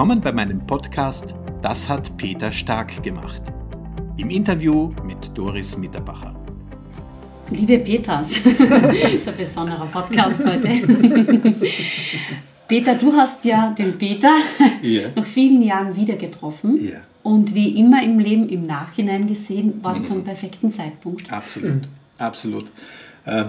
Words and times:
Willkommen 0.00 0.22
bei 0.22 0.32
meinem 0.32 0.66
Podcast 0.66 1.34
Das 1.60 1.86
hat 1.86 2.16
Peter 2.16 2.50
Stark 2.50 3.02
gemacht. 3.02 3.42
Im 4.16 4.30
Interview 4.30 4.94
mit 5.04 5.36
Doris 5.36 5.76
Mitterbacher. 5.76 6.34
Liebe 7.50 7.78
Peters, 7.80 8.40
das 8.44 8.94
ist 8.94 9.28
ein 9.28 9.36
besonderer 9.36 9.84
Podcast 9.84 10.38
heute. 10.42 10.70
Peter, 12.66 12.94
du 12.94 13.12
hast 13.12 13.44
ja 13.44 13.74
den 13.78 13.98
Peter 13.98 14.36
yeah. 14.82 15.10
nach 15.14 15.26
vielen 15.26 15.60
Jahren 15.60 15.94
wieder 15.94 16.14
getroffen. 16.14 16.78
Yeah. 16.78 17.02
Und 17.22 17.54
wie 17.54 17.78
immer 17.78 18.02
im 18.02 18.18
Leben 18.18 18.48
im 18.48 18.66
Nachhinein 18.66 19.26
gesehen, 19.26 19.80
war 19.82 19.92
es 19.92 19.98
mhm. 19.98 20.04
zum 20.04 20.24
perfekten 20.24 20.70
Zeitpunkt. 20.70 21.30
Absolut, 21.30 21.82
absolut. 22.16 22.72
Äh, 23.26 23.44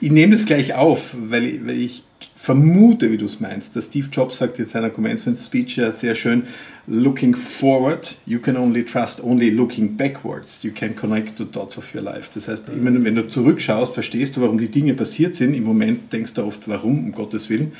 ich 0.00 0.12
nehme 0.12 0.36
das 0.36 0.44
gleich 0.44 0.74
auf, 0.74 1.16
weil 1.18 1.44
ich, 1.44 1.66
weil 1.66 1.80
ich 1.80 2.04
vermute, 2.38 3.10
wie 3.10 3.16
du 3.16 3.26
es 3.26 3.40
meinst, 3.40 3.74
dass 3.74 3.86
Steve 3.86 4.06
Jobs 4.12 4.38
sagt 4.38 4.60
in 4.60 4.66
seiner 4.66 4.90
Commencement 4.90 5.36
Speech 5.36 5.76
ja 5.76 5.90
sehr 5.90 6.14
schön, 6.14 6.44
looking 6.86 7.34
forward, 7.34 8.14
you 8.26 8.38
can 8.38 8.56
only 8.56 8.84
trust 8.84 9.22
only 9.22 9.50
looking 9.50 9.96
backwards. 9.96 10.62
You 10.62 10.70
can 10.72 10.94
connect 10.94 11.36
the 11.38 11.44
dots 11.44 11.76
of 11.76 11.92
your 11.92 12.02
life. 12.02 12.30
Das 12.32 12.46
heißt, 12.46 12.68
immer 12.68 12.92
wenn 13.04 13.16
du 13.16 13.26
zurückschaust, 13.26 13.92
verstehst 13.92 14.36
du, 14.36 14.40
warum 14.40 14.58
die 14.58 14.68
Dinge 14.68 14.94
passiert 14.94 15.34
sind. 15.34 15.52
Im 15.52 15.64
Moment 15.64 16.12
denkst 16.12 16.34
du 16.34 16.44
oft, 16.44 16.68
warum, 16.68 17.06
um 17.06 17.12
Gottes 17.12 17.50
Willen. 17.50 17.72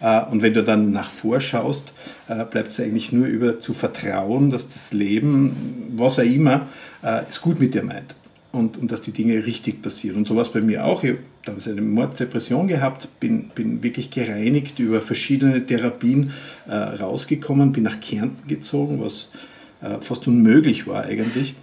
Äh, 0.00 0.22
und 0.30 0.40
wenn 0.40 0.54
du 0.54 0.62
dann 0.62 0.92
nach 0.92 1.10
vorschaust, 1.10 1.92
äh, 2.28 2.44
bleibt 2.44 2.68
es 2.68 2.78
eigentlich 2.78 3.10
nur 3.10 3.26
über 3.26 3.58
zu 3.58 3.74
vertrauen, 3.74 4.52
dass 4.52 4.68
das 4.68 4.92
Leben, 4.92 5.90
was 5.96 6.20
auch 6.20 6.24
immer, 6.24 6.68
äh, 7.02 7.22
es 7.28 7.40
gut 7.40 7.58
mit 7.58 7.74
dir 7.74 7.82
meint 7.82 8.14
und, 8.52 8.76
und 8.76 8.92
dass 8.92 9.02
die 9.02 9.12
Dinge 9.12 9.44
richtig 9.44 9.82
passieren. 9.82 10.18
Und 10.18 10.28
so 10.28 10.40
es 10.40 10.50
bei 10.50 10.60
mir 10.60 10.84
auch. 10.84 11.02
Ich 11.02 11.16
damals 11.46 11.68
eine 11.68 11.80
Morddepression 11.80 12.68
gehabt, 12.68 13.08
bin, 13.20 13.50
bin 13.54 13.82
wirklich 13.82 14.10
gereinigt 14.10 14.78
über 14.78 15.00
verschiedene 15.00 15.64
Therapien 15.64 16.32
äh, 16.68 16.74
rausgekommen, 16.74 17.72
bin 17.72 17.84
nach 17.84 18.00
Kärnten 18.00 18.48
gezogen, 18.48 19.00
was 19.00 19.30
äh, 19.80 20.00
fast 20.00 20.26
unmöglich 20.26 20.86
war 20.86 21.04
eigentlich, 21.04 21.54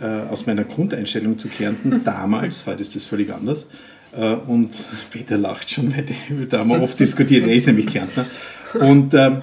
äh, 0.00 0.04
aus 0.04 0.46
meiner 0.46 0.64
Grundeinstellung 0.64 1.38
zu 1.38 1.48
Kärnten 1.48 2.02
damals. 2.04 2.66
Heute 2.66 2.82
ist 2.82 2.94
das 2.94 3.04
völlig 3.04 3.32
anders. 3.32 3.66
Äh, 4.16 4.34
und 4.34 4.70
Peter 5.10 5.38
lacht 5.38 5.70
schon, 5.70 5.94
weil 5.94 6.46
da 6.46 6.60
haben 6.60 6.70
wir 6.70 6.80
oft 6.80 6.98
diskutiert, 6.98 7.46
er 7.46 7.54
ist 7.54 7.66
nämlich 7.66 7.86
Kärntner. 7.86 8.26
Und 8.74 9.12
ähm, 9.14 9.42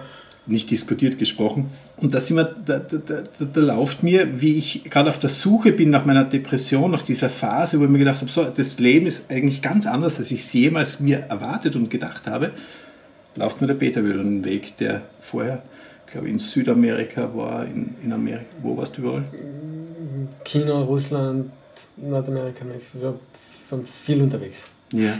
nicht 0.49 0.71
diskutiert 0.71 1.17
gesprochen. 1.17 1.69
Und 1.97 2.13
da, 2.13 2.19
sind 2.19 2.37
wir, 2.37 2.55
da, 2.65 2.79
da, 2.79 2.97
da, 2.97 3.23
da 3.45 3.61
läuft 3.61 4.03
mir, 4.03 4.41
wie 4.41 4.57
ich 4.57 4.83
gerade 4.85 5.09
auf 5.09 5.19
der 5.19 5.29
Suche 5.29 5.71
bin 5.71 5.89
nach 5.89 6.05
meiner 6.05 6.23
Depression, 6.23 6.91
nach 6.91 7.03
dieser 7.03 7.29
Phase, 7.29 7.79
wo 7.79 7.83
ich 7.83 7.89
mir 7.89 7.99
gedacht 7.99 8.21
habe, 8.21 8.31
so, 8.31 8.43
das 8.43 8.79
Leben 8.79 9.07
ist 9.07 9.29
eigentlich 9.29 9.61
ganz 9.61 9.85
anders, 9.85 10.19
als 10.19 10.31
ich 10.31 10.41
es 10.41 10.53
jemals 10.53 10.99
mir 10.99 11.19
erwartet 11.29 11.75
und 11.75 11.89
gedacht 11.89 12.27
habe, 12.27 12.51
läuft 13.35 13.61
mir 13.61 13.67
der 13.67 13.75
Peter 13.75 14.03
wieder 14.03 14.19
einen 14.19 14.43
Weg, 14.43 14.77
der 14.77 15.03
vorher, 15.19 15.61
glaube 16.11 16.27
ich, 16.27 16.33
in 16.33 16.39
Südamerika 16.39 17.29
war, 17.35 17.65
in, 17.65 17.95
in 18.03 18.11
Amerika. 18.11 18.45
Wo 18.61 18.75
warst 18.75 18.97
du 18.97 19.01
überall? 19.01 19.23
China, 20.43 20.81
Russland, 20.81 21.51
Nordamerika, 21.97 22.65
Mexiko. 22.65 23.19
Ich 23.65 23.71
war 23.71 23.79
viel 23.83 24.21
unterwegs. 24.21 24.69
Ja. 24.93 25.13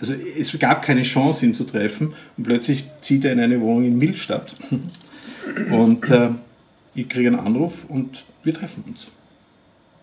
Also 0.00 0.12
es 0.12 0.58
gab 0.58 0.82
keine 0.82 1.02
Chance, 1.02 1.46
ihn 1.46 1.54
zu 1.54 1.64
treffen 1.64 2.14
und 2.36 2.44
plötzlich 2.44 2.86
zieht 3.00 3.24
er 3.24 3.32
in 3.32 3.40
eine 3.40 3.60
Wohnung 3.60 3.84
in 3.84 3.98
Milstadt. 3.98 4.56
Und 5.70 6.10
äh, 6.10 6.30
ich 6.94 7.08
kriege 7.08 7.28
einen 7.28 7.38
Anruf 7.38 7.84
und 7.88 8.24
wir 8.42 8.54
treffen 8.54 8.84
uns. 8.88 9.08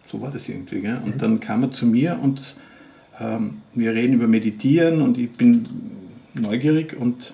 So 0.05 0.21
war 0.21 0.31
das 0.31 0.47
irgendwie. 0.47 0.81
Gell? 0.81 0.99
Und 1.03 1.21
dann 1.21 1.39
kam 1.39 1.63
er 1.63 1.71
zu 1.71 1.85
mir 1.85 2.19
und 2.21 2.55
ähm, 3.19 3.61
wir 3.73 3.93
reden 3.93 4.13
über 4.13 4.27
Meditieren 4.27 5.01
und 5.01 5.17
ich 5.17 5.31
bin 5.31 5.63
neugierig 6.33 6.95
und 6.97 7.33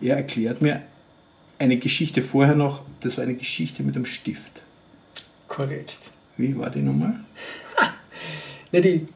er 0.00 0.16
erklärt 0.16 0.62
mir 0.62 0.82
eine 1.58 1.78
Geschichte 1.78 2.22
vorher 2.22 2.54
noch, 2.54 2.82
das 3.00 3.16
war 3.16 3.24
eine 3.24 3.34
Geschichte 3.34 3.82
mit 3.82 3.96
einem 3.96 4.06
Stift. 4.06 4.62
Korrekt. 5.48 6.10
Wie 6.36 6.56
war 6.56 6.70
die 6.70 6.82
nochmal? 6.82 7.20
Na, 8.72 8.80
die, 8.80 9.06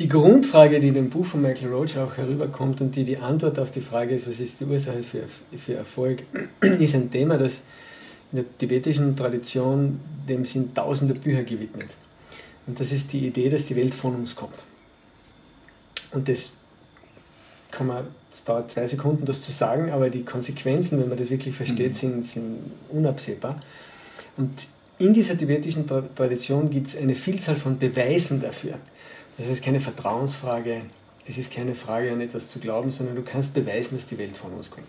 die 0.00 0.08
Grundfrage, 0.08 0.80
die 0.80 0.88
in 0.88 0.94
dem 0.94 1.10
Buch 1.10 1.26
von 1.26 1.42
Michael 1.42 1.68
Roach 1.68 1.98
auch 1.98 2.16
herüberkommt 2.16 2.80
und 2.80 2.96
die 2.96 3.04
die 3.04 3.18
Antwort 3.18 3.58
auf 3.58 3.70
die 3.70 3.82
Frage 3.82 4.14
ist, 4.14 4.26
was 4.26 4.40
ist 4.40 4.58
die 4.58 4.64
Ursache 4.64 5.02
für, 5.02 5.24
für 5.58 5.74
Erfolg, 5.74 6.22
ist 6.60 6.94
ein 6.94 7.10
Thema, 7.10 7.36
das 7.36 7.60
in 8.32 8.36
der 8.36 8.58
tibetischen 8.58 9.14
Tradition, 9.14 10.00
dem 10.26 10.46
sind 10.46 10.74
tausende 10.74 11.14
Bücher 11.14 11.42
gewidmet. 11.42 11.88
Und 12.66 12.80
das 12.80 12.92
ist 12.92 13.12
die 13.12 13.26
Idee, 13.26 13.50
dass 13.50 13.66
die 13.66 13.76
Welt 13.76 13.92
von 13.92 14.14
uns 14.14 14.34
kommt. 14.34 14.64
Und 16.12 16.28
das 16.28 16.52
kann 17.70 17.86
man, 17.86 18.06
es 18.32 18.42
dauert 18.42 18.70
zwei 18.70 18.86
Sekunden, 18.86 19.26
das 19.26 19.42
zu 19.42 19.52
sagen, 19.52 19.90
aber 19.90 20.08
die 20.08 20.24
Konsequenzen, 20.24 20.98
wenn 20.98 21.10
man 21.10 21.18
das 21.18 21.28
wirklich 21.28 21.54
versteht, 21.54 21.90
mhm. 21.90 21.94
sind, 21.94 22.26
sind 22.26 22.58
unabsehbar. 22.88 23.60
Und 24.38 24.50
in 24.98 25.12
dieser 25.12 25.36
tibetischen 25.36 25.86
Tradition 26.14 26.70
gibt 26.70 26.88
es 26.88 26.96
eine 26.96 27.14
Vielzahl 27.14 27.56
von 27.56 27.78
Beweisen 27.78 28.40
dafür, 28.40 28.78
es 29.40 29.48
ist 29.48 29.64
keine 29.64 29.80
Vertrauensfrage, 29.80 30.82
es 31.26 31.38
ist 31.38 31.52
keine 31.52 31.74
Frage 31.74 32.12
an 32.12 32.20
etwas 32.20 32.48
zu 32.48 32.58
glauben, 32.58 32.90
sondern 32.90 33.16
du 33.16 33.22
kannst 33.22 33.54
beweisen, 33.54 33.96
dass 33.96 34.06
die 34.06 34.18
Welt 34.18 34.36
von 34.36 34.52
uns 34.52 34.70
kommt. 34.70 34.86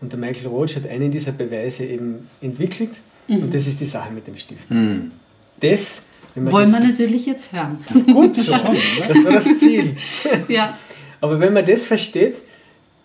Und 0.00 0.12
der 0.12 0.18
Michael 0.18 0.48
Roach 0.48 0.76
hat 0.76 0.86
einen 0.88 1.10
dieser 1.10 1.32
Beweise 1.32 1.84
eben 1.84 2.28
entwickelt 2.40 3.00
mhm. 3.28 3.44
und 3.44 3.54
das 3.54 3.66
ist 3.66 3.80
die 3.80 3.86
Sache 3.86 4.12
mit 4.12 4.26
dem 4.26 4.36
Stift. 4.36 4.70
Mhm. 4.70 5.12
Das 5.60 6.04
wollen 6.34 6.70
wir 6.72 6.80
natürlich 6.80 7.26
jetzt 7.26 7.52
hören. 7.52 7.78
Gut 8.12 8.36
so, 8.36 8.52
das 9.08 9.24
war 9.24 9.32
das 9.32 9.58
Ziel. 9.58 9.96
ja. 10.48 10.76
Aber 11.20 11.38
wenn 11.40 11.52
man 11.52 11.66
das 11.66 11.84
versteht, 11.84 12.36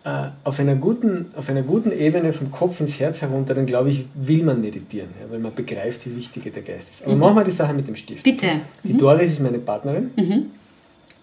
äh, 0.05 0.29
auf 0.43 0.59
einer, 0.59 0.75
guten, 0.75 1.31
auf 1.35 1.49
einer 1.49 1.63
guten 1.63 1.91
Ebene 1.91 2.31
vom 2.31 2.51
Kopf 2.51 2.79
ins 2.79 2.99
Herz 2.99 3.21
herunter, 3.21 3.55
dann 3.55 3.65
glaube 3.65 3.89
ich, 3.89 4.05
will 4.13 4.43
man 4.43 4.61
meditieren, 4.61 5.09
ja, 5.19 5.29
weil 5.29 5.39
man 5.39 5.53
begreift, 5.53 6.05
wie 6.05 6.15
wichtig 6.15 6.53
der 6.53 6.61
Geist 6.61 6.91
ist. 6.91 7.03
Aber 7.03 7.15
mhm. 7.15 7.21
machen 7.21 7.35
wir 7.37 7.43
die 7.43 7.51
Sache 7.51 7.73
mit 7.73 7.87
dem 7.87 7.95
Stift. 7.95 8.23
Bitte. 8.23 8.61
Die 8.83 8.93
mhm. 8.93 8.99
Doris 8.99 9.31
ist 9.31 9.39
meine 9.41 9.57
Partnerin. 9.57 10.11
Mhm. 10.15 10.45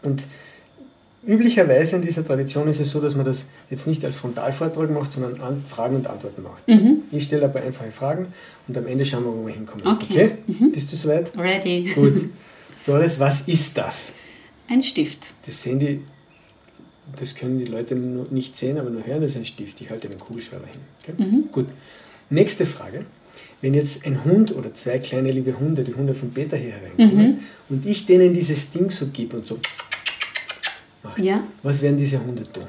Und 0.03 0.27
üblicherweise 1.27 1.97
in 1.97 2.03
dieser 2.03 2.25
Tradition 2.25 2.69
ist 2.69 2.81
es 2.81 2.91
so, 2.91 3.01
dass 3.01 3.15
man 3.15 3.25
das 3.25 3.47
jetzt 3.71 3.87
nicht 3.87 4.05
als 4.05 4.17
Frontalvortrag 4.17 4.91
macht, 4.91 5.13
sondern 5.13 5.41
an 5.41 5.65
Fragen 5.69 5.97
und 5.97 6.07
Antworten 6.07 6.43
macht. 6.43 6.67
Mhm. 6.69 7.03
Ich 7.13 7.25
stelle 7.25 7.45
aber 7.45 7.61
einfache 7.61 7.93
Fragen 7.93 8.27
und 8.67 8.77
am 8.77 8.87
Ende 8.87 9.07
schauen 9.07 9.25
wir, 9.25 9.33
wo 9.33 9.47
wir 9.47 9.55
hinkommen. 9.55 9.87
Okay? 9.87 10.07
okay? 10.11 10.33
Mhm. 10.47 10.73
Bist 10.73 10.91
du 10.93 10.97
soweit? 10.97 11.37
Ready. 11.37 11.91
Gut. 11.95 12.25
Doris, 12.87 13.21
was 13.21 13.43
ist 13.43 13.79
das? 13.79 14.15
Ein 14.69 14.83
Stift. 14.83 15.29
Das 15.47 15.63
sehen 15.63 15.79
die, 15.79 16.01
das 17.17 17.35
können 17.35 17.59
die 17.59 17.67
Leute 17.67 17.95
nicht 17.95 18.59
sehen, 18.59 18.79
aber 18.79 18.91
nur 18.91 19.07
hören, 19.07 19.21
das 19.21 19.33
ist 19.33 19.37
ein 19.37 19.45
Stift. 19.45 19.81
Ich 19.81 19.91
halte 19.91 20.09
den 20.09 20.19
Kugelschreiber 20.19 20.67
hin. 20.67 20.81
Okay? 21.03 21.23
Mhm. 21.23 21.45
Gut. 21.53 21.67
Nächste 22.31 22.67
Frage. 22.67 23.05
Wenn 23.61 23.75
jetzt 23.75 24.05
ein 24.05 24.25
Hund 24.25 24.57
oder 24.57 24.75
zwei 24.75 24.99
kleine 24.99 25.31
liebe 25.31 25.59
Hunde, 25.61 25.85
die 25.85 25.95
Hunde 25.95 26.15
von 26.15 26.33
Peter 26.33 26.57
hier 26.57 26.73
hereinkommen, 26.73 27.27
mhm. 27.27 27.39
und 27.69 27.87
ich 27.87 28.07
denen 28.07 28.35
dieses 28.35 28.73
Ding 28.73 28.91
so 28.91 29.07
gebe 29.07 29.37
und 29.37 29.47
so 29.47 29.59
macht. 31.13 31.25
Ja. 31.25 31.43
Was 31.63 31.81
werden 31.83 31.97
diese 31.97 32.21
Hunde 32.25 32.45
tun? 32.53 32.67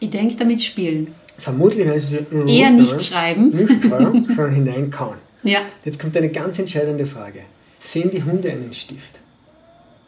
Ich 0.00 0.10
denke, 0.10 0.36
damit 0.36 0.62
spielen. 0.62 1.08
Vermutlich 1.38 1.86
werden 1.86 2.00
sie 2.00 2.16
eher 2.52 2.70
nicht 2.70 3.02
schreiben, 3.02 3.50
nicht 3.50 3.84
schreiben, 3.84 4.24
sondern 4.36 4.54
hineinkauen. 4.54 5.18
Ja. 5.42 5.60
Jetzt 5.84 5.98
kommt 5.98 6.16
eine 6.16 6.30
ganz 6.30 6.58
entscheidende 6.58 7.06
Frage. 7.06 7.40
Sehen 7.78 8.10
die 8.10 8.22
Hunde 8.22 8.50
einen 8.50 8.72
Stift? 8.72 9.20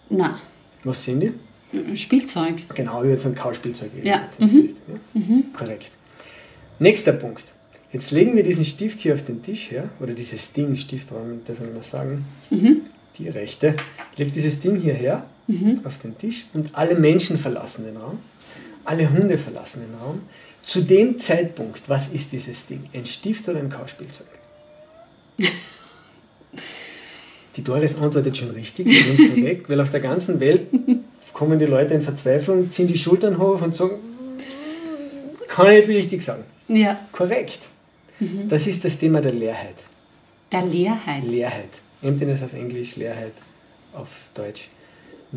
Na. 0.08 0.38
Was 0.84 1.04
sehen 1.04 1.20
die? 1.20 1.32
Spielzeug. 1.96 2.54
Genau, 2.74 3.02
wie 3.02 3.08
jetzt 3.08 3.24
so 3.24 3.28
ein 3.28 3.34
Kauspielzeug. 3.34 3.90
Ja. 4.02 4.28
Mhm. 4.38 4.68
ja. 4.88 5.20
Mhm. 5.20 5.52
Korrekt. 5.52 5.90
Nächster 6.78 7.12
Punkt. 7.12 7.44
Jetzt 7.92 8.10
legen 8.10 8.36
wir 8.36 8.42
diesen 8.42 8.64
Stift 8.64 9.00
hier 9.00 9.14
auf 9.14 9.24
den 9.24 9.42
Tisch 9.42 9.70
her, 9.70 9.88
oder 10.00 10.12
dieses 10.12 10.52
Ding, 10.52 10.76
Stiftraum, 10.76 11.40
darf 11.46 11.60
man 11.60 11.74
mal 11.74 11.82
sagen, 11.82 12.24
mhm. 12.50 12.82
die 13.18 13.28
rechte. 13.28 13.74
Legt 14.16 14.36
dieses 14.36 14.60
Ding 14.60 14.76
hierher 14.76 15.26
mhm. 15.46 15.80
auf 15.84 15.98
den 15.98 16.16
Tisch 16.18 16.46
und 16.54 16.70
alle 16.74 16.94
Menschen 16.94 17.38
verlassen 17.38 17.84
den 17.84 17.96
Raum, 17.96 18.18
alle 18.84 19.10
Hunde 19.10 19.38
verlassen 19.38 19.82
den 19.82 19.94
Raum. 20.00 20.22
Zu 20.62 20.80
dem 20.82 21.18
Zeitpunkt, 21.18 21.88
was 21.88 22.08
ist 22.08 22.32
dieses 22.32 22.66
Ding? 22.66 22.84
Ein 22.92 23.06
Stift 23.06 23.48
oder 23.48 23.60
ein 23.60 23.70
Kauspielzeug? 23.70 24.26
Die 27.56 27.64
Doris 27.64 27.96
antwortet 27.96 28.36
schon 28.36 28.50
richtig, 28.50 28.86
weg, 29.42 29.68
weil 29.68 29.80
auf 29.80 29.90
der 29.90 30.00
ganzen 30.00 30.40
Welt 30.40 30.66
kommen 31.32 31.58
die 31.58 31.64
Leute 31.64 31.94
in 31.94 32.02
Verzweiflung, 32.02 32.70
ziehen 32.70 32.86
die 32.86 32.98
Schultern 32.98 33.38
hoch 33.38 33.62
und 33.62 33.74
sagen, 33.74 33.94
kann 35.48 35.72
ich 35.72 35.86
nicht 35.86 35.96
richtig 35.96 36.22
sagen. 36.22 36.44
Ja. 36.68 36.98
Korrekt. 37.12 37.70
Mhm. 38.20 38.48
Das 38.48 38.66
ist 38.66 38.84
das 38.84 38.98
Thema 38.98 39.22
der 39.22 39.32
Leerheit. 39.32 39.76
Der 40.52 40.64
Leerheit? 40.64 41.24
Leerheit. 41.24 41.68
Emptiness 42.02 42.42
auf 42.42 42.52
Englisch, 42.52 42.96
Leerheit 42.96 43.32
auf 43.94 44.30
Deutsch. 44.34 44.68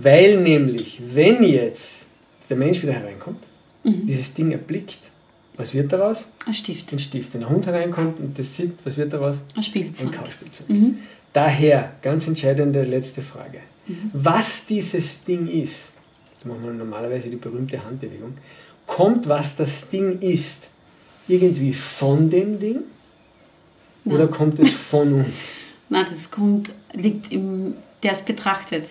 Weil 0.03 0.39
nämlich, 0.41 1.01
wenn 1.13 1.43
jetzt 1.43 2.05
der 2.49 2.57
Mensch 2.57 2.81
wieder 2.81 2.93
hereinkommt, 2.93 3.43
mhm. 3.83 4.05
dieses 4.05 4.33
Ding 4.33 4.51
erblickt, 4.51 5.11
was 5.55 5.73
wird 5.73 5.91
daraus? 5.91 6.27
Ein 6.45 6.53
Stift. 6.53 6.91
Ein 6.93 6.99
Stift. 6.99 7.33
Wenn 7.33 7.43
ein 7.43 7.49
Hund 7.49 7.65
hereinkommt 7.65 8.19
und 8.19 8.37
das 8.39 8.55
sieht, 8.55 8.73
was 8.83 8.97
wird 8.97 9.11
daraus? 9.11 9.37
Ein 9.55 9.63
Spielzeug. 9.63 10.07
Ein 10.07 10.13
Kauspielzeug. 10.13 10.69
Mhm. 10.69 10.97
Daher, 11.33 11.93
ganz 12.01 12.27
entscheidende 12.27 12.83
letzte 12.83 13.21
Frage. 13.21 13.59
Mhm. 13.87 14.11
Was 14.13 14.65
dieses 14.65 15.23
Ding 15.23 15.47
ist, 15.47 15.93
jetzt 16.33 16.45
machen 16.45 16.63
wir 16.63 16.71
normalerweise 16.71 17.29
die 17.29 17.35
berühmte 17.35 17.83
Handbewegung, 17.83 18.35
kommt, 18.85 19.27
was 19.27 19.55
das 19.55 19.89
Ding 19.89 20.19
ist, 20.19 20.69
irgendwie 21.27 21.73
von 21.73 22.29
dem 22.29 22.59
Ding? 22.59 22.79
ja. 24.05 24.13
oder 24.13 24.27
kommt 24.27 24.59
es 24.59 24.71
von 24.71 25.13
uns? 25.13 25.45
Nein, 25.89 26.05
das 26.09 26.29
kommt, 26.29 26.71
liegt 26.93 27.31
im, 27.31 27.75
der 28.03 28.13
es 28.13 28.23
betrachtet. 28.23 28.85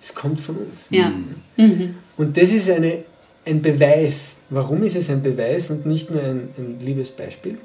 Es 0.00 0.14
kommt 0.14 0.40
von 0.40 0.56
uns. 0.56 0.86
Ja. 0.90 1.10
Mhm. 1.56 1.64
mhm. 1.64 1.94
Und 2.16 2.36
das 2.36 2.52
ist 2.52 2.70
eine, 2.70 3.04
ein 3.44 3.62
Beweis. 3.62 4.36
Warum 4.50 4.82
ist 4.82 4.96
es 4.96 5.10
ein 5.10 5.22
Beweis 5.22 5.70
und 5.70 5.86
nicht 5.86 6.10
nur 6.10 6.22
ein, 6.22 6.48
ein 6.58 6.80
liebes 6.80 7.10
Beispiel? 7.10 7.58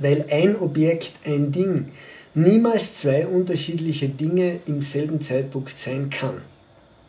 Weil 0.00 0.26
ein 0.30 0.56
Objekt, 0.56 1.12
ein 1.24 1.50
Ding, 1.50 1.88
niemals 2.34 2.94
zwei 2.94 3.26
unterschiedliche 3.26 4.08
Dinge 4.08 4.60
im 4.66 4.80
selben 4.80 5.20
Zeitpunkt 5.20 5.78
sein 5.78 6.10
kann. 6.10 6.40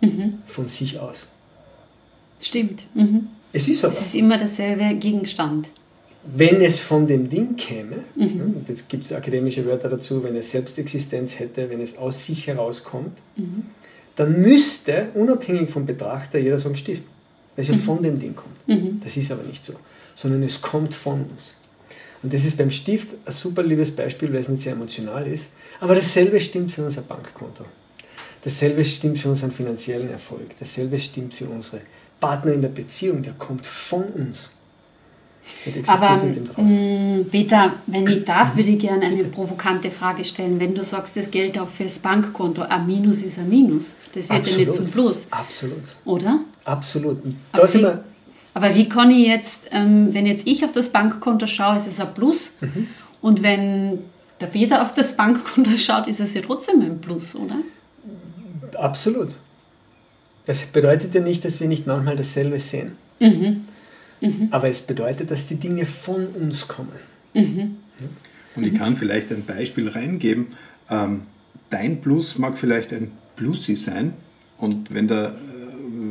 Mhm. 0.01 0.39
Von 0.47 0.67
sich 0.67 0.99
aus. 0.99 1.27
Stimmt. 2.41 2.85
Mhm. 2.93 3.27
Es 3.51 3.67
ist 3.67 3.83
aber. 3.83 3.93
Es 3.93 4.01
ist 4.01 4.15
immer 4.15 4.37
derselbe 4.37 4.95
Gegenstand. 4.95 5.69
Wenn 6.23 6.61
es 6.61 6.79
von 6.79 7.07
dem 7.07 7.29
Ding 7.29 7.55
käme, 7.55 8.03
mhm. 8.15 8.55
und 8.57 8.69
jetzt 8.69 8.89
gibt 8.89 9.05
es 9.05 9.13
akademische 9.13 9.65
Wörter 9.65 9.89
dazu, 9.89 10.21
wenn 10.23 10.35
es 10.35 10.51
Selbstexistenz 10.51 11.39
hätte, 11.39 11.69
wenn 11.69 11.79
es 11.79 11.97
aus 11.97 12.25
sich 12.25 12.47
herauskommt, 12.47 13.17
mhm. 13.37 13.63
Dann 14.19 14.41
müsste, 14.41 15.07
unabhängig 15.13 15.69
vom 15.69 15.85
Betrachter, 15.85 16.39
jeder 16.39 16.57
sagen 16.57 16.75
Stift, 16.75 17.03
weil 17.55 17.61
es 17.61 17.69
ja 17.69 17.75
mhm. 17.75 17.79
von 17.79 18.03
dem 18.03 18.19
Ding 18.19 18.35
kommt. 18.35 18.67
Mhm. 18.67 18.99
Das 19.01 19.15
ist 19.15 19.31
aber 19.31 19.43
nicht 19.43 19.63
so, 19.63 19.73
sondern 20.13 20.43
es 20.43 20.59
kommt 20.61 20.93
von 20.93 21.23
uns. 21.23 21.55
Und 22.21 22.33
das 22.33 22.43
ist 22.43 22.57
beim 22.57 22.69
Stift 22.69 23.15
ein 23.25 23.31
super 23.31 23.63
liebes 23.63 23.91
Beispiel, 23.91 24.33
weil 24.33 24.41
es 24.41 24.49
nicht 24.49 24.63
sehr 24.63 24.73
emotional 24.73 25.25
ist. 25.25 25.51
Aber 25.79 25.95
dasselbe 25.95 26.37
stimmt 26.41 26.73
für 26.73 26.83
unser 26.83 27.03
Bankkonto. 27.03 27.63
Dasselbe 28.43 28.83
stimmt 28.83 29.19
für 29.19 29.29
unseren 29.29 29.51
finanziellen 29.51 30.09
Erfolg. 30.09 30.49
Dasselbe 30.59 30.99
stimmt 30.99 31.33
für 31.33 31.45
unsere 31.45 31.83
Partner 32.19 32.51
in 32.51 32.61
der 32.61 32.69
Beziehung. 32.69 33.23
Der 33.23 33.33
kommt 33.33 33.65
von 33.65 34.03
uns. 34.03 34.51
Aber 35.87 36.21
mh, 36.57 37.25
Peter, 37.31 37.73
wenn 37.87 38.07
ich 38.07 38.23
darf, 38.25 38.55
würde 38.55 38.69
ich 38.69 38.79
gerne 38.79 39.05
eine 39.05 39.17
Bitte. 39.17 39.29
provokante 39.29 39.91
Frage 39.91 40.23
stellen. 40.23 40.59
Wenn 40.59 40.73
du 40.73 40.83
sagst, 40.83 41.17
das 41.17 41.29
Geld 41.29 41.59
auch 41.59 41.69
fürs 41.69 41.99
Bankkonto, 41.99 42.61
ein 42.61 42.87
Minus 42.87 43.23
ist 43.23 43.37
ein 43.37 43.49
Minus. 43.49 43.93
Das 44.13 44.29
wird 44.29 44.39
Absolut. 44.39 44.59
ja 44.59 44.65
nicht 44.65 44.73
zum 44.73 44.91
Plus. 44.91 45.27
Absolut. 45.31 45.83
Oder? 46.05 46.39
Absolut. 46.65 47.17
Da 47.51 47.67
sind 47.67 47.81
wir 47.81 48.03
aber 48.53 48.75
wie 48.75 48.89
kann 48.89 49.11
ich 49.11 49.27
jetzt, 49.27 49.67
ähm, 49.71 50.13
wenn 50.13 50.25
jetzt 50.25 50.47
ich 50.47 50.65
auf 50.65 50.71
das 50.71 50.89
Bankkonto 50.89 51.47
schaue, 51.47 51.77
ist 51.77 51.87
es 51.87 51.99
ein 51.99 52.13
Plus. 52.13 52.53
Mhm. 52.61 52.87
Und 53.21 53.43
wenn 53.43 53.99
der 54.41 54.47
Peter 54.47 54.81
auf 54.81 54.93
das 54.93 55.15
Bankkonto 55.15 55.77
schaut, 55.77 56.07
ist 56.07 56.19
es 56.19 56.33
ja 56.33 56.41
trotzdem 56.41 56.81
ein 56.81 56.99
Plus, 56.99 57.35
oder? 57.35 57.55
Absolut. 58.77 59.29
Das 60.45 60.65
bedeutet 60.65 61.13
ja 61.13 61.21
nicht, 61.21 61.45
dass 61.45 61.59
wir 61.59 61.67
nicht 61.67 61.85
manchmal 61.85 62.15
dasselbe 62.15 62.59
sehen. 62.59 62.97
Mhm. 63.19 63.65
Mhm. 64.21 64.49
Aber 64.51 64.67
es 64.67 64.81
bedeutet, 64.81 65.31
dass 65.31 65.47
die 65.47 65.55
Dinge 65.55 65.85
von 65.85 66.27
uns 66.27 66.67
kommen. 66.67 66.91
Mhm. 67.33 67.77
Und 68.55 68.63
ich 68.63 68.73
kann 68.73 68.95
vielleicht 68.95 69.31
ein 69.31 69.43
Beispiel 69.45 69.87
reingeben. 69.87 70.47
Ähm, 70.89 71.21
dein 71.69 72.01
Plus 72.01 72.37
mag 72.37 72.57
vielleicht 72.57 72.93
ein 72.93 73.11
Plusi 73.35 73.75
sein. 73.75 74.13
Und 74.57 74.93
wenn 74.93 75.07
der 75.07 75.35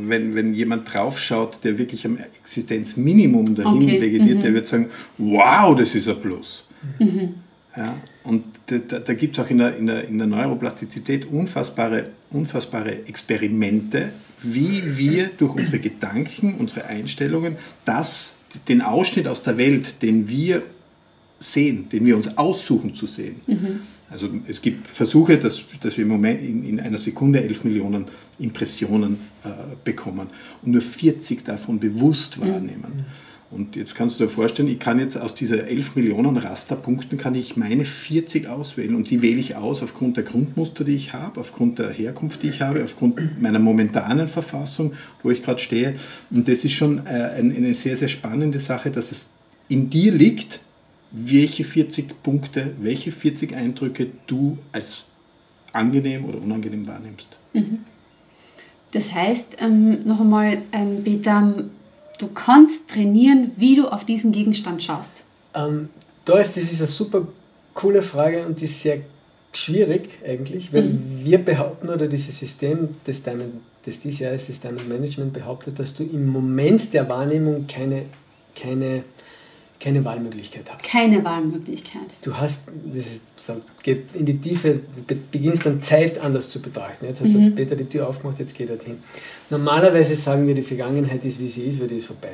wenn, 0.09 0.35
wenn 0.35 0.55
jemand 0.55 0.93
draufschaut, 0.93 1.61
der 1.65 1.79
wirklich 1.79 2.07
am 2.07 2.17
Existenzminimum 2.17 3.55
dahin 3.55 3.85
okay. 3.85 4.01
vegetiert, 4.01 4.39
mhm. 4.39 4.43
der 4.43 4.55
wird 4.55 4.67
sagen, 4.67 4.89
wow, 5.19 5.77
das 5.77 5.95
ist 5.95 6.09
ein 6.09 6.21
Plus. 6.21 6.67
Mhm. 6.99 7.35
Ja, 7.77 7.95
und 8.29 8.45
da, 8.67 8.99
da 8.99 9.15
gibt 9.15 9.37
es 9.37 9.45
auch 9.45 9.51
in 9.51 9.59
der, 9.59 9.77
in, 9.77 9.87
der, 9.87 10.07
in 10.07 10.19
der 10.19 10.27
Neuroplastizität 10.27 11.27
unfassbare, 11.27 12.11
unfassbare 12.31 13.07
Experimente, 13.07 14.11
wie 14.43 14.97
wir 14.97 15.31
durch 15.37 15.55
unsere 15.55 15.79
Gedanken, 15.79 16.55
unsere 16.55 16.87
Einstellungen, 16.87 17.57
das, 17.85 18.35
den 18.69 18.83
Ausschnitt 18.83 19.27
aus 19.27 19.43
der 19.43 19.59
Welt, 19.59 20.03
den 20.03 20.29
wir 20.29 20.63
sehen, 21.41 21.89
den 21.89 22.07
wir 22.07 22.17
uns 22.17 22.37
aussuchen 22.37 22.95
zu 22.95 23.07
sehen, 23.07 23.43
mhm. 23.47 23.81
Also 24.11 24.31
es 24.47 24.63
gibt 24.63 24.87
Versuche, 24.89 25.37
dass, 25.37 25.63
dass 25.81 25.97
wir 25.97 26.03
im 26.03 26.09
Moment 26.09 26.43
in, 26.43 26.65
in 26.65 26.81
einer 26.81 26.99
Sekunde 26.99 27.43
11 27.43 27.65
Millionen 27.65 28.07
Impressionen 28.39 29.19
äh, 29.45 29.51
bekommen 29.85 30.31
und 30.63 30.73
nur 30.73 30.81
40 30.81 31.45
davon 31.45 31.79
bewusst 31.79 32.39
mhm. 32.39 32.49
wahrnehmen. 32.49 32.93
Mhm. 32.97 33.05
Und 33.51 33.77
jetzt 33.77 33.95
kannst 33.95 34.21
du 34.21 34.25
dir 34.25 34.31
vorstellen, 34.31 34.69
ich 34.69 34.79
kann 34.79 34.99
jetzt 34.99 35.17
aus 35.17 35.35
dieser 35.35 35.67
11 35.69 35.97
Millionen 35.97 36.37
Rasterpunkten, 36.37 37.17
kann 37.17 37.35
ich 37.35 37.57
meine 37.57 37.87
40 37.87 38.47
auswählen 38.47 38.95
und 38.95 39.09
die 39.09 39.23
wähle 39.23 39.41
ich 39.41 39.57
aus 39.57 39.83
aufgrund 39.83 40.19
der 40.19 40.25
Grundmuster, 40.25 40.85
die 40.85 40.95
ich 40.95 41.15
habe, 41.15 41.41
aufgrund 41.41 41.79
der 41.79 41.91
Herkunft, 41.91 42.43
die 42.43 42.49
ich 42.49 42.61
habe, 42.61 42.85
aufgrund 42.85 43.41
meiner 43.41 43.59
momentanen 43.59 44.29
Verfassung, 44.29 44.93
wo 45.23 45.31
ich 45.31 45.43
gerade 45.43 45.61
stehe. 45.61 45.95
Und 46.31 46.47
das 46.47 46.65
ist 46.65 46.73
schon 46.73 47.07
äh, 47.07 47.11
eine 47.39 47.73
sehr, 47.73 47.97
sehr 47.97 48.09
spannende 48.09 48.61
Sache, 48.61 48.91
dass 48.91 49.13
es 49.13 49.33
in 49.69 49.89
dir 49.89 50.13
liegt, 50.13 50.61
welche 51.11 51.65
40 51.65 52.23
Punkte, 52.23 52.75
welche 52.81 53.13
40 53.13 53.57
Eindrücke 53.57 54.09
du 54.27 54.59
als 54.73 55.05
angenehm 55.73 56.27
oder 56.27 56.41
unangenehm 56.43 56.87
wahrnimmst. 56.87 57.39
Mhm. 57.55 57.79
Das 58.91 59.15
heißt, 59.15 59.57
ähm, 59.61 60.05
noch 60.05 60.21
einmal, 60.21 60.63
ähm, 60.73 61.03
Peter, 61.05 61.55
du 62.19 62.29
kannst 62.29 62.91
trainieren, 62.91 63.53
wie 63.57 63.77
du 63.77 63.89
auf 63.89 64.05
diesen 64.05 64.33
Gegenstand 64.33 64.83
schaust. 64.83 65.23
Ähm, 65.55 65.89
da 66.25 66.39
ist, 66.39 66.57
das 66.57 66.65
ist 66.65 66.81
eine 66.81 66.87
super 66.87 67.27
coole 67.75 68.03
Frage 68.03 68.45
und 68.45 68.61
die 68.61 68.65
ist 68.65 68.83
sehr 68.83 68.99
schwierig 69.53 70.19
eigentlich, 70.27 70.73
weil 70.73 70.83
mhm. 70.83 71.21
wir 71.25 71.39
behaupten, 71.39 71.89
oder 71.89 72.07
dieses 72.07 72.39
System 72.39 72.97
des 73.07 73.23
Diamond, 73.23 73.55
das 73.85 74.01
dieses 74.01 74.19
Jahr 74.19 74.33
ist, 74.33 74.49
das 74.49 74.61
Diamond 74.61 74.89
Management 74.89 75.33
behauptet, 75.33 75.79
dass 75.79 75.95
du 75.95 76.03
im 76.03 76.27
Moment 76.27 76.93
der 76.93 77.09
Wahrnehmung 77.09 77.67
keine, 77.67 78.03
keine 78.55 79.05
keine 79.81 80.05
Wahlmöglichkeit 80.05 80.65
hast. 80.71 80.83
Keine 80.83 81.23
Wahlmöglichkeit. 81.23 82.03
Du 82.23 82.37
hast, 82.37 82.63
das 82.93 83.57
geht 83.83 84.15
in 84.15 84.27
die 84.27 84.39
Tiefe, 84.39 84.81
du 84.97 85.15
beginnst 85.31 85.65
dann 85.65 85.81
Zeit 85.83 86.19
anders 86.19 86.51
zu 86.51 86.61
betrachten. 86.61 87.07
Jetzt 87.07 87.21
hat 87.21 87.29
mhm. 87.29 87.55
Peter 87.55 87.77
die 87.77 87.85
Tür 87.85 88.09
aufgemacht, 88.09 88.39
jetzt 88.41 88.57
geht 88.57 88.71
er 88.71 88.79
hin. 88.79 88.99
Normalerweise 89.51 90.17
sagen 90.17 90.47
wir, 90.47 90.55
die 90.55 90.63
Vergangenheit 90.63 91.25
ist, 91.25 91.39
wie 91.39 91.49
sie 91.49 91.63
ist, 91.63 91.81
weil 91.81 91.87
die 91.87 91.97
ist 91.97 92.07
vorbei. 92.07 92.33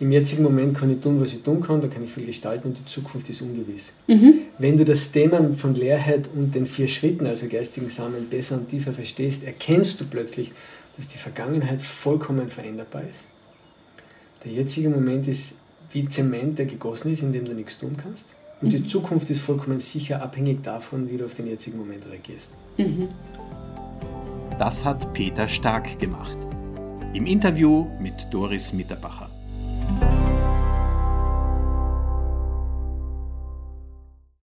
Im 0.00 0.10
jetzigen 0.10 0.42
Moment 0.42 0.76
kann 0.76 0.90
ich 0.90 1.00
tun, 1.00 1.20
was 1.20 1.32
ich 1.32 1.42
tun 1.42 1.60
kann, 1.60 1.80
da 1.80 1.86
kann 1.86 2.02
ich 2.02 2.10
viel 2.10 2.26
gestalten 2.26 2.68
und 2.68 2.78
die 2.78 2.84
Zukunft 2.84 3.28
ist 3.28 3.42
ungewiss. 3.42 3.92
Mhm. 4.08 4.34
Wenn 4.58 4.76
du 4.76 4.84
das 4.84 5.12
Thema 5.12 5.52
von 5.54 5.74
Leerheit 5.74 6.28
und 6.34 6.54
den 6.54 6.66
vier 6.66 6.88
Schritten, 6.88 7.26
also 7.26 7.46
geistigen 7.46 7.88
Samen, 7.88 8.28
besser 8.28 8.56
und 8.56 8.68
tiefer 8.68 8.92
verstehst, 8.92 9.44
erkennst 9.44 10.00
du 10.00 10.04
plötzlich, 10.04 10.52
dass 10.96 11.08
die 11.08 11.18
Vergangenheit 11.18 11.80
vollkommen 11.80 12.48
veränderbar 12.48 13.02
ist. 13.02 13.24
Der 14.44 14.52
jetzige 14.52 14.88
Moment 14.88 15.28
ist 15.28 15.56
wie 15.92 16.08
Zement, 16.08 16.58
der 16.58 16.66
gegossen 16.66 17.12
ist, 17.12 17.22
in 17.22 17.32
dem 17.32 17.44
du 17.44 17.54
nichts 17.54 17.78
tun 17.78 17.96
kannst. 17.96 18.28
Und 18.60 18.68
mhm. 18.72 18.76
die 18.76 18.86
Zukunft 18.86 19.30
ist 19.30 19.40
vollkommen 19.40 19.80
sicher 19.80 20.22
abhängig 20.22 20.62
davon, 20.62 21.10
wie 21.10 21.16
du 21.16 21.24
auf 21.24 21.34
den 21.34 21.46
jetzigen 21.46 21.78
Moment 21.78 22.06
reagierst. 22.06 22.50
Mhm. 22.76 23.08
Das 24.58 24.84
hat 24.84 25.12
Peter 25.12 25.48
Stark 25.48 25.98
gemacht. 25.98 26.38
Im 27.12 27.26
Interview 27.26 27.86
mit 28.00 28.14
Doris 28.30 28.72
Mitterbacher. 28.72 29.30